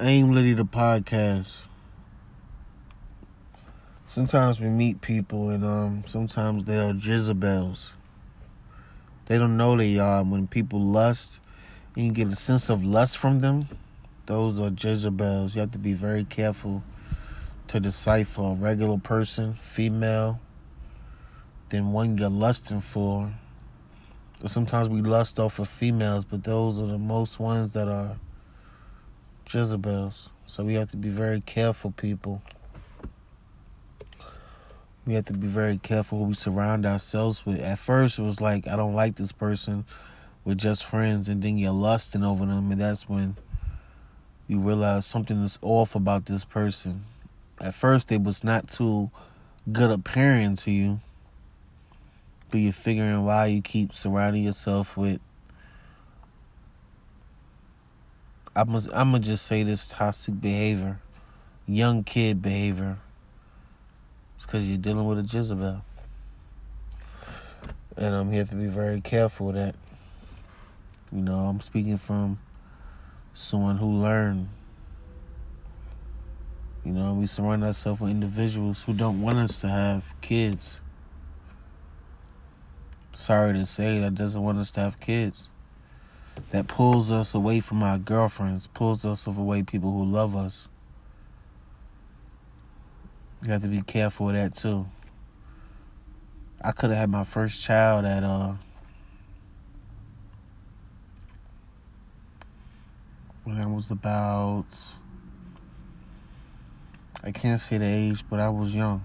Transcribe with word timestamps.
Aim 0.00 0.30
Liddy 0.30 0.52
the 0.52 0.64
podcast. 0.64 1.62
Sometimes 4.06 4.60
we 4.60 4.68
meet 4.68 5.00
people 5.00 5.50
and 5.50 5.64
um 5.64 6.04
sometimes 6.06 6.66
they 6.66 6.78
are 6.78 6.92
Jezebels. 6.92 7.90
They 9.26 9.38
don't 9.38 9.56
know 9.56 9.76
they 9.76 9.98
are. 9.98 10.22
When 10.22 10.46
people 10.46 10.80
lust 10.80 11.40
and 11.96 12.06
you 12.06 12.12
get 12.12 12.28
a 12.28 12.36
sense 12.36 12.70
of 12.70 12.84
lust 12.84 13.18
from 13.18 13.40
them, 13.40 13.66
those 14.26 14.60
are 14.60 14.70
Jezebels. 14.70 15.56
You 15.56 15.62
have 15.62 15.72
to 15.72 15.78
be 15.78 15.94
very 15.94 16.22
careful 16.22 16.84
to 17.66 17.80
decipher 17.80 18.42
a 18.42 18.54
regular 18.54 18.98
person, 18.98 19.54
female, 19.54 20.38
than 21.70 21.90
one 21.90 22.16
you're 22.16 22.30
lusting 22.30 22.82
for. 22.82 23.32
Sometimes 24.46 24.88
we 24.88 25.02
lust 25.02 25.40
off 25.40 25.58
of 25.58 25.68
females, 25.68 26.24
but 26.24 26.44
those 26.44 26.80
are 26.80 26.86
the 26.86 26.98
most 26.98 27.40
ones 27.40 27.72
that 27.72 27.88
are 27.88 28.16
Jezebels. 29.52 30.28
So 30.46 30.64
we 30.64 30.74
have 30.74 30.90
to 30.90 30.96
be 30.96 31.08
very 31.08 31.40
careful, 31.40 31.90
people. 31.92 32.42
We 35.06 35.14
have 35.14 35.24
to 35.26 35.32
be 35.32 35.46
very 35.46 35.78
careful 35.78 36.18
who 36.18 36.24
we 36.24 36.34
surround 36.34 36.84
ourselves 36.84 37.46
with. 37.46 37.60
At 37.60 37.78
first, 37.78 38.18
it 38.18 38.22
was 38.22 38.40
like, 38.40 38.66
I 38.66 38.76
don't 38.76 38.94
like 38.94 39.16
this 39.16 39.32
person. 39.32 39.86
We're 40.44 40.54
just 40.54 40.84
friends. 40.84 41.28
And 41.28 41.42
then 41.42 41.56
you're 41.56 41.72
lusting 41.72 42.22
over 42.22 42.44
them. 42.44 42.70
And 42.70 42.80
that's 42.80 43.08
when 43.08 43.36
you 44.48 44.58
realize 44.60 45.06
something 45.06 45.42
is 45.42 45.58
off 45.62 45.94
about 45.94 46.26
this 46.26 46.44
person. 46.44 47.04
At 47.60 47.74
first, 47.74 48.12
it 48.12 48.22
was 48.22 48.44
not 48.44 48.68
too 48.68 49.10
good 49.72 49.90
appearing 49.90 50.56
to 50.56 50.70
you. 50.70 51.00
But 52.50 52.58
you're 52.58 52.72
figuring 52.72 53.24
why 53.24 53.46
you 53.46 53.62
keep 53.62 53.94
surrounding 53.94 54.44
yourself 54.44 54.96
with 54.96 55.20
I'm 58.58 58.72
gonna, 58.72 59.20
just 59.20 59.46
say 59.46 59.62
this 59.62 59.86
toxic 59.86 60.40
behavior, 60.40 60.98
young 61.68 62.02
kid 62.02 62.42
behavior. 62.42 62.98
It's 64.36 64.46
because 64.46 64.68
you're 64.68 64.78
dealing 64.78 65.06
with 65.06 65.20
a 65.20 65.22
Jezebel, 65.22 65.80
and 67.96 68.14
I'm 68.16 68.32
here 68.32 68.44
to 68.44 68.54
be 68.56 68.66
very 68.66 69.00
careful 69.00 69.52
that. 69.52 69.76
You 71.12 71.22
know, 71.22 71.46
I'm 71.46 71.60
speaking 71.60 71.98
from 71.98 72.40
someone 73.32 73.76
who 73.76 73.86
learned. 73.86 74.48
You 76.84 76.90
know, 76.94 77.14
we 77.14 77.26
surround 77.26 77.62
ourselves 77.62 78.00
with 78.00 78.10
individuals 78.10 78.82
who 78.82 78.92
don't 78.92 79.22
want 79.22 79.38
us 79.38 79.60
to 79.60 79.68
have 79.68 80.04
kids. 80.20 80.78
Sorry 83.14 83.52
to 83.52 83.66
say, 83.66 84.00
that 84.00 84.16
doesn't 84.16 84.42
want 84.42 84.58
us 84.58 84.72
to 84.72 84.80
have 84.80 84.98
kids 84.98 85.48
that 86.50 86.66
pulls 86.66 87.10
us 87.10 87.34
away 87.34 87.60
from 87.60 87.82
our 87.82 87.98
girlfriends, 87.98 88.66
pulls 88.68 89.04
us 89.04 89.26
away 89.26 89.62
people 89.62 89.92
who 89.92 90.04
love 90.04 90.36
us. 90.36 90.68
You 93.42 93.50
have 93.50 93.62
to 93.62 93.68
be 93.68 93.82
careful 93.82 94.30
of 94.30 94.34
that 94.34 94.54
too. 94.54 94.86
I 96.62 96.72
could 96.72 96.90
have 96.90 96.98
had 96.98 97.10
my 97.10 97.24
first 97.24 97.62
child 97.62 98.04
at 98.04 98.24
uh 98.24 98.54
when 103.44 103.60
I 103.60 103.66
was 103.66 103.90
about 103.90 104.66
I 107.22 107.32
can't 107.32 107.60
say 107.60 107.78
the 107.78 107.84
age, 107.84 108.24
but 108.30 108.40
I 108.40 108.48
was 108.48 108.74
young. 108.74 109.02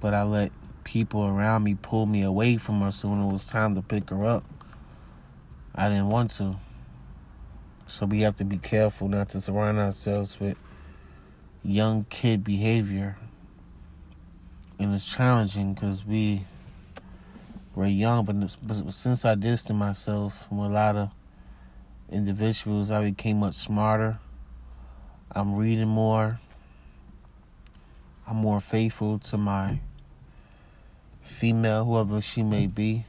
But 0.00 0.14
I 0.14 0.22
let 0.22 0.52
people 0.84 1.26
around 1.26 1.64
me 1.64 1.74
pulled 1.74 2.08
me 2.08 2.22
away 2.22 2.56
from 2.56 2.80
her. 2.80 2.92
So 2.92 3.08
when 3.08 3.20
it 3.20 3.32
was 3.32 3.46
time 3.46 3.74
to 3.74 3.82
pick 3.82 4.10
her 4.10 4.24
up, 4.24 4.44
I 5.74 5.88
didn't 5.88 6.08
want 6.08 6.30
to. 6.32 6.56
So 7.86 8.06
we 8.06 8.20
have 8.20 8.36
to 8.36 8.44
be 8.44 8.58
careful 8.58 9.08
not 9.08 9.30
to 9.30 9.40
surround 9.40 9.78
ourselves 9.78 10.38
with 10.38 10.56
young 11.62 12.06
kid 12.08 12.44
behavior. 12.44 13.16
And 14.78 14.94
it's 14.94 15.08
challenging 15.08 15.74
because 15.74 16.06
we 16.06 16.46
were 17.74 17.86
young, 17.86 18.24
but, 18.24 18.36
but 18.62 18.92
since 18.92 19.24
I 19.24 19.34
distanced 19.34 19.78
myself 19.78 20.46
from 20.48 20.58
a 20.58 20.68
lot 20.68 20.96
of 20.96 21.10
individuals, 22.10 22.90
I 22.90 23.04
became 23.04 23.38
much 23.38 23.54
smarter. 23.54 24.18
I'm 25.32 25.54
reading 25.54 25.88
more. 25.88 26.40
I'm 28.26 28.36
more 28.36 28.60
faithful 28.60 29.18
to 29.18 29.36
my 29.36 29.80
female, 31.22 31.84
whoever 31.84 32.20
she 32.20 32.42
may 32.42 32.66
be. 32.66 33.04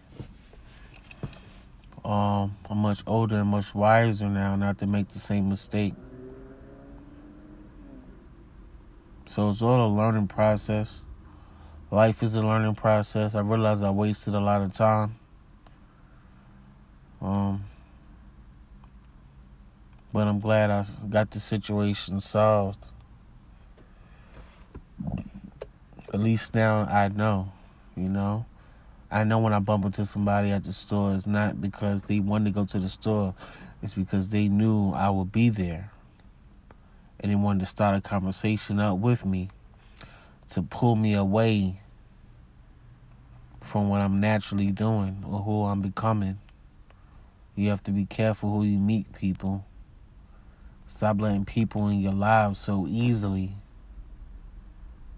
Um, 2.03 2.55
I'm 2.69 2.79
much 2.79 3.03
older 3.05 3.37
and 3.37 3.47
much 3.47 3.75
wiser 3.75 4.27
now 4.27 4.55
not 4.55 4.79
to 4.79 4.87
make 4.87 5.09
the 5.09 5.19
same 5.19 5.49
mistake. 5.49 5.93
So 9.27 9.49
it's 9.49 9.61
all 9.61 9.85
a 9.85 9.91
learning 9.93 10.27
process. 10.27 11.01
Life 11.89 12.23
is 12.23 12.35
a 12.35 12.41
learning 12.41 12.75
process. 12.75 13.35
I 13.35 13.41
realized 13.41 13.83
I 13.83 13.91
wasted 13.91 14.33
a 14.33 14.39
lot 14.39 14.61
of 14.61 14.71
time. 14.71 15.15
Um, 17.21 17.63
but 20.11 20.27
I'm 20.27 20.39
glad 20.39 20.69
I 20.69 20.85
got 21.09 21.31
the 21.31 21.39
situation 21.39 22.19
solved. 22.19 22.83
At 26.13 26.19
least 26.19 26.53
now 26.53 26.81
I 26.89 27.07
know. 27.07 27.51
You 27.95 28.07
know, 28.07 28.45
I 29.11 29.25
know 29.25 29.39
when 29.39 29.51
I 29.51 29.59
bump 29.59 29.83
into 29.83 30.05
somebody 30.05 30.51
at 30.51 30.63
the 30.63 30.71
store, 30.71 31.13
it's 31.13 31.27
not 31.27 31.59
because 31.59 32.03
they 32.03 32.21
wanted 32.21 32.45
to 32.45 32.51
go 32.51 32.65
to 32.65 32.79
the 32.79 32.87
store, 32.87 33.35
it's 33.83 33.93
because 33.93 34.29
they 34.29 34.47
knew 34.47 34.91
I 34.91 35.09
would 35.09 35.31
be 35.31 35.49
there. 35.49 35.91
And 37.19 37.31
they 37.31 37.35
wanted 37.35 37.59
to 37.59 37.65
start 37.65 37.97
a 37.97 38.01
conversation 38.01 38.79
up 38.79 38.97
with 38.97 39.25
me 39.25 39.49
to 40.49 40.61
pull 40.61 40.95
me 40.95 41.13
away 41.13 41.79
from 43.61 43.89
what 43.89 44.01
I'm 44.01 44.19
naturally 44.19 44.71
doing 44.71 45.23
or 45.27 45.41
who 45.41 45.65
I'm 45.65 45.81
becoming. 45.81 46.39
You 47.55 47.69
have 47.69 47.83
to 47.83 47.91
be 47.91 48.05
careful 48.05 48.51
who 48.51 48.63
you 48.63 48.77
meet, 48.77 49.11
people. 49.13 49.65
Stop 50.87 51.21
letting 51.21 51.45
people 51.45 51.89
in 51.89 51.99
your 51.99 52.13
lives 52.13 52.59
so 52.59 52.87
easily. 52.89 53.55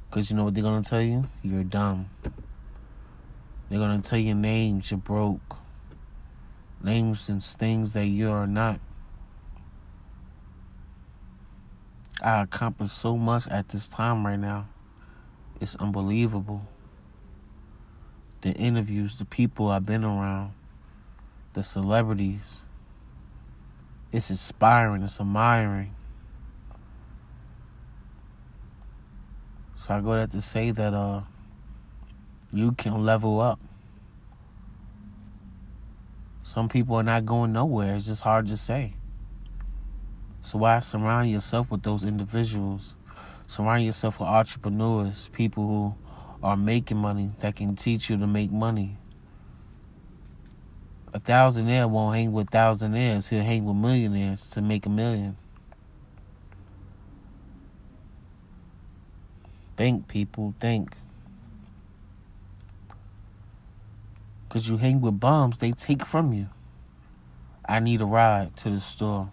Because 0.10 0.30
you 0.30 0.36
know 0.36 0.46
what 0.46 0.56
they're 0.56 0.64
going 0.64 0.82
to 0.82 0.90
tell 0.90 1.02
you? 1.02 1.28
You're 1.44 1.64
dumb. 1.64 2.10
They're 3.70 3.80
to 4.02 4.08
tell 4.08 4.20
you 4.20 4.36
names 4.36 4.92
you're 4.92 5.00
broke, 5.00 5.58
names 6.84 7.30
and 7.30 7.44
things 7.44 7.94
that 7.94 8.06
you 8.06 8.30
are 8.32 8.48
not. 8.48 8.80
I 12.22 12.42
accomplished 12.42 12.98
so 12.98 13.18
much 13.18 13.48
at 13.48 13.70
this 13.70 13.88
time 13.88 14.26
right 14.26 14.40
now. 14.40 14.68
It's 15.60 15.76
unbelievable. 15.76 16.62
The 18.42 18.52
interviews, 18.52 19.18
the 19.18 19.26
people 19.26 19.70
I've 19.70 19.86
been 19.86 20.04
around, 20.04 20.54
the 21.54 21.64
celebrities. 21.64 22.42
It's 24.12 24.30
inspiring, 24.30 25.04
it's 25.04 25.20
admiring. 25.20 25.96
So 29.76 29.96
I 29.96 30.02
go 30.02 30.14
there 30.14 30.28
to 30.28 30.42
say 30.42 30.72
that 30.72 30.94
uh 30.94 31.22
you 32.54 32.72
can 32.74 33.04
level 33.04 33.42
up. 33.42 33.60
Some 36.44 36.70
people 36.70 36.96
are 36.96 37.04
not 37.04 37.26
going 37.26 37.52
nowhere. 37.52 37.96
It's 37.96 38.06
just 38.06 38.22
hard 38.22 38.48
to 38.48 38.58
say. 38.58 38.94
So 40.42 40.60
why 40.60 40.80
surround 40.82 41.32
yourself 41.32 41.72
with 41.72 41.84
those 41.84 42.04
individuals? 42.04 42.94
Surround 43.48 43.86
yourself 43.86 44.20
with 44.20 44.28
entrepreneurs, 44.28 45.30
people 45.34 45.66
who 45.66 45.96
are 46.46 46.58
making 46.58 46.98
money 46.98 47.32
that 47.40 47.56
can 47.56 47.76
teach 47.76 48.10
you 48.10 48.18
to 48.18 48.28
make 48.28 48.52
money. 48.52 48.98
A 51.14 51.20
thousandaire 51.20 51.90
won't 51.90 52.16
hang 52.16 52.34
with 52.34 52.50
thousandaires. 52.50 53.30
He'll 53.30 53.44
hang 53.44 53.66
with 53.66 53.76
millionaires 53.76 54.50
to 54.52 54.62
make 54.62 54.86
a 54.86 54.90
million. 54.90 55.38
Think, 59.78 60.08
people, 60.08 60.54
think. 60.60 60.96
Because 64.54 64.70
you 64.70 64.78
hang 64.78 65.02
with 65.02 65.20
bums, 65.20 65.58
they 65.58 65.72
take 65.72 66.06
from 66.06 66.32
you. 66.32 66.48
I 67.68 67.80
need 67.80 68.02
a 68.02 68.06
ride 68.06 68.56
to 68.58 68.70
the 68.70 68.80
store. 68.80 69.32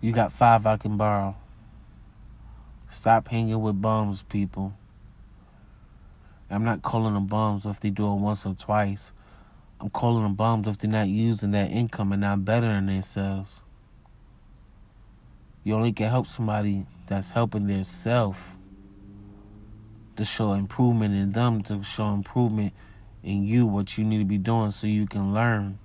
You 0.00 0.12
got 0.12 0.30
five 0.30 0.66
I 0.66 0.76
can 0.76 0.96
borrow. 0.96 1.34
Stop 2.88 3.26
hanging 3.26 3.60
with 3.60 3.82
bums, 3.82 4.22
people. 4.22 4.72
I'm 6.48 6.62
not 6.62 6.82
calling 6.82 7.14
them 7.14 7.26
bums 7.26 7.66
if 7.66 7.80
they 7.80 7.90
do 7.90 8.12
it 8.12 8.18
once 8.18 8.46
or 8.46 8.54
twice. 8.54 9.10
I'm 9.80 9.90
calling 9.90 10.22
them 10.22 10.34
bums 10.34 10.68
if 10.68 10.78
they're 10.78 10.88
not 10.88 11.08
using 11.08 11.50
that 11.50 11.72
income 11.72 12.12
and 12.12 12.20
not 12.20 12.44
bettering 12.44 12.86
themselves. 12.86 13.62
You 15.64 15.74
only 15.74 15.92
can 15.92 16.08
help 16.08 16.28
somebody 16.28 16.86
that's 17.08 17.30
helping 17.30 17.66
their 17.66 17.82
self 17.82 18.40
to 20.14 20.24
show 20.24 20.52
improvement 20.52 21.16
in 21.16 21.32
them, 21.32 21.64
to 21.64 21.82
show 21.82 22.14
improvement 22.14 22.74
in 23.22 23.44
you 23.44 23.66
what 23.66 23.98
you 23.98 24.04
need 24.04 24.18
to 24.18 24.24
be 24.24 24.38
doing 24.38 24.70
so 24.70 24.86
you 24.86 25.06
can 25.06 25.34
learn 25.34 25.78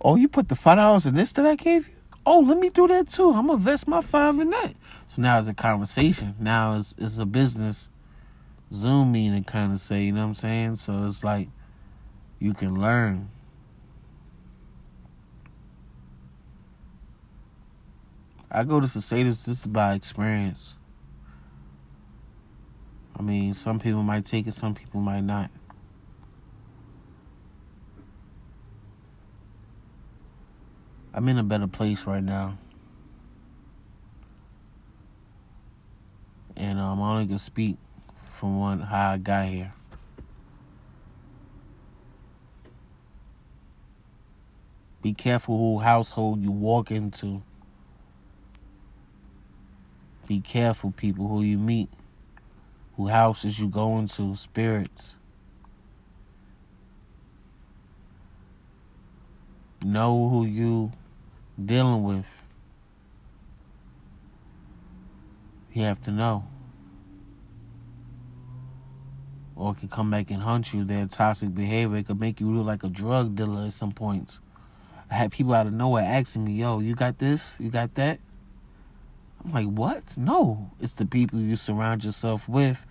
Oh, 0.00 0.16
you 0.16 0.28
put 0.28 0.48
the 0.48 0.56
five 0.56 0.76
dollars 0.76 1.06
in 1.06 1.14
this 1.14 1.32
that 1.32 1.46
I 1.46 1.56
gave 1.56 1.88
you? 1.88 1.94
Oh, 2.24 2.40
let 2.40 2.58
me 2.58 2.68
do 2.68 2.86
that 2.88 3.08
too. 3.08 3.30
I'm 3.30 3.46
gonna 3.46 3.54
invest 3.54 3.88
my 3.88 4.00
five 4.00 4.38
in 4.38 4.50
that. 4.50 4.74
So 5.08 5.22
now 5.22 5.38
it's 5.38 5.48
a 5.48 5.54
conversation. 5.54 6.34
Now 6.38 6.76
it's 6.76 6.94
it's 6.98 7.18
a 7.18 7.26
business 7.26 7.88
Zoom 8.72 9.12
meeting 9.12 9.44
kind 9.44 9.72
of 9.72 9.80
say, 9.80 10.04
you 10.04 10.12
know 10.12 10.22
what 10.22 10.28
I'm 10.28 10.34
saying? 10.34 10.76
So 10.76 11.04
it's 11.06 11.24
like 11.24 11.48
you 12.38 12.52
can 12.52 12.80
learn. 12.80 13.30
I 18.50 18.64
go 18.64 18.80
to 18.80 18.88
say 18.88 19.22
this 19.22 19.42
this 19.42 19.60
is 19.60 19.66
by 19.66 19.94
experience. 19.94 20.74
I 23.18 23.22
mean, 23.22 23.54
some 23.54 23.80
people 23.80 24.02
might 24.02 24.26
take 24.26 24.46
it, 24.46 24.52
some 24.52 24.74
people 24.74 25.00
might 25.00 25.22
not. 25.22 25.50
I'm 31.16 31.26
in 31.30 31.38
a 31.38 31.42
better 31.42 31.66
place 31.66 32.04
right 32.04 32.22
now. 32.22 32.58
And 36.54 36.78
um, 36.78 37.00
I 37.00 37.12
only 37.12 37.26
can 37.26 37.38
speak 37.38 37.78
from 38.38 38.58
one 38.60 38.80
how 38.80 39.12
I 39.12 39.16
got 39.16 39.46
here. 39.46 39.72
Be 45.00 45.14
careful 45.14 45.56
who 45.56 45.78
household 45.78 46.42
you 46.42 46.50
walk 46.50 46.90
into. 46.90 47.42
Be 50.28 50.40
careful, 50.40 50.90
people, 50.90 51.28
who 51.28 51.40
you 51.40 51.56
meet, 51.56 51.88
who 52.96 53.08
houses 53.08 53.58
you 53.58 53.68
go 53.68 53.96
into, 53.98 54.36
spirits. 54.36 55.14
Know 59.82 60.28
who 60.28 60.44
you 60.44 60.92
dealing 61.62 62.04
with. 62.04 62.26
You 65.72 65.82
have 65.82 66.02
to 66.04 66.10
know. 66.10 66.44
Or 69.54 69.72
it 69.72 69.80
can 69.80 69.88
come 69.88 70.10
back 70.10 70.30
and 70.30 70.42
hunt 70.42 70.72
you. 70.72 70.84
Their 70.84 71.06
toxic 71.06 71.54
behavior 71.54 71.98
it 71.98 72.06
could 72.06 72.20
make 72.20 72.40
you 72.40 72.50
look 72.50 72.66
like 72.66 72.84
a 72.84 72.88
drug 72.88 73.36
dealer 73.36 73.66
at 73.66 73.72
some 73.72 73.92
points. 73.92 74.38
I 75.10 75.14
had 75.14 75.32
people 75.32 75.54
out 75.54 75.66
of 75.66 75.72
nowhere 75.72 76.04
asking 76.04 76.44
me, 76.44 76.52
yo, 76.52 76.80
you 76.80 76.94
got 76.94 77.18
this? 77.18 77.52
You 77.58 77.70
got 77.70 77.94
that? 77.94 78.20
I'm 79.44 79.52
like, 79.52 79.66
what? 79.66 80.16
No. 80.16 80.70
It's 80.80 80.94
the 80.94 81.06
people 81.06 81.40
you 81.40 81.56
surround 81.56 82.04
yourself 82.04 82.48
with. 82.48 82.84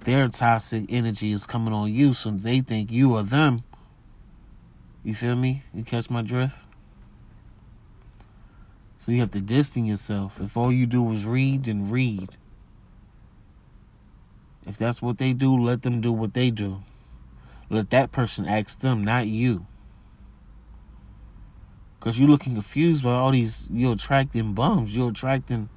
Their 0.00 0.28
toxic 0.28 0.84
energy 0.88 1.32
is 1.32 1.46
coming 1.46 1.72
on 1.72 1.92
you, 1.92 2.12
so 2.12 2.30
they 2.30 2.60
think 2.60 2.90
you 2.90 3.14
are 3.14 3.22
them. 3.22 3.64
You 5.02 5.14
feel 5.14 5.36
me? 5.36 5.62
You 5.72 5.82
catch 5.82 6.10
my 6.10 6.22
drift? 6.22 6.54
So 9.04 9.12
you 9.12 9.20
have 9.20 9.32
to 9.32 9.40
distance 9.40 9.86
yourself. 9.86 10.40
If 10.40 10.56
all 10.56 10.72
you 10.72 10.86
do 10.86 11.12
is 11.12 11.26
read, 11.26 11.64
then 11.64 11.90
read. 11.90 12.30
If 14.66 14.78
that's 14.78 15.02
what 15.02 15.18
they 15.18 15.34
do, 15.34 15.54
let 15.54 15.82
them 15.82 16.00
do 16.00 16.10
what 16.10 16.32
they 16.32 16.50
do. 16.50 16.82
Let 17.68 17.90
that 17.90 18.12
person 18.12 18.46
ask 18.46 18.80
them, 18.80 19.04
not 19.04 19.26
you. 19.26 19.66
Because 21.98 22.18
you're 22.18 22.28
looking 22.28 22.54
confused 22.54 23.04
by 23.04 23.12
all 23.12 23.32
these, 23.32 23.66
you're 23.70 23.92
attracting 23.92 24.54
bums. 24.54 24.94
You're 24.94 25.10
attracting 25.10 25.68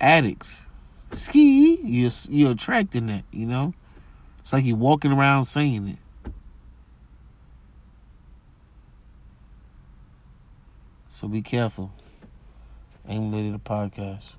addicts. 0.00 0.60
Ski, 1.12 1.80
you're, 1.82 2.12
you're 2.28 2.52
attracting 2.52 3.06
that, 3.06 3.24
you 3.32 3.46
know? 3.46 3.74
It's 4.40 4.52
like 4.52 4.64
you're 4.64 4.76
walking 4.76 5.12
around 5.12 5.46
saying 5.46 5.88
it. 5.88 5.98
So 11.18 11.26
be 11.26 11.42
careful. 11.42 11.92
Aim 13.08 13.32
Lady 13.32 13.50
the 13.50 13.58
podcast. 13.58 14.37